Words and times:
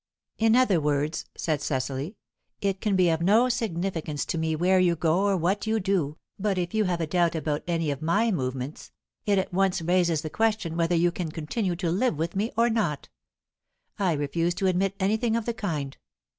"In 0.39 0.55
other 0.55 0.81
words," 0.81 1.25
said 1.37 1.61
Cecily, 1.61 2.17
"it 2.59 2.81
can 2.81 2.95
be 2.95 3.09
of 3.11 3.21
no 3.21 3.49
significance 3.49 4.25
to 4.25 4.39
me 4.39 4.55
where 4.55 4.79
you 4.79 4.95
go 4.95 5.19
or 5.27 5.37
what 5.37 5.67
you 5.67 5.79
do, 5.79 6.17
but 6.39 6.57
if 6.57 6.73
you 6.73 6.85
have 6.85 6.99
a 7.01 7.05
doubt 7.05 7.35
about 7.35 7.61
any 7.67 7.91
of 7.91 8.01
my 8.01 8.31
movements, 8.31 8.91
it 9.27 9.37
at 9.37 9.53
once 9.53 9.79
raises 9.79 10.23
the 10.23 10.29
question 10.31 10.75
whether 10.75 10.95
you 10.95 11.11
can 11.11 11.29
continue 11.29 11.75
to 11.75 11.91
live 11.91 12.17
with 12.17 12.35
me 12.35 12.51
or 12.57 12.67
not 12.67 13.09
I 13.99 14.13
refuse 14.13 14.55
to 14.55 14.65
admit 14.65 14.95
anything 14.99 15.35
of 15.35 15.45
the 15.45 15.53
kind. 15.53 15.95